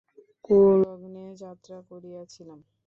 [0.45, 2.59] কুলগ্নে যাত্রা করিয়াছিলাম।